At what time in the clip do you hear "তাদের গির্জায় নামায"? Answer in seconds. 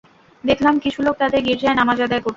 1.17-1.99